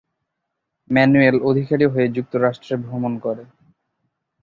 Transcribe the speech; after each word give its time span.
Manuel 0.89 1.37
Adhikari 1.49 1.85
হয়ে 1.93 2.07
যুক্তরাষ্ট্রে 2.15 2.75
ভ্রমণ 2.85 3.13
করে। 3.25 3.43